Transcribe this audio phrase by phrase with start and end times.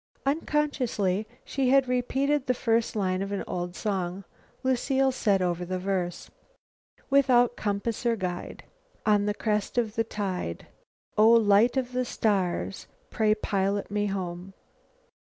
[0.25, 4.23] Unconsciously, she had repeated the first line of an old song.
[4.63, 6.31] Lucile said over the verse:
[7.11, 8.63] "Without compass or guide.
[9.05, 10.65] On the crest of the tide.
[11.19, 11.29] Oh!
[11.33, 14.55] Light of the stars, Pray pilot me home."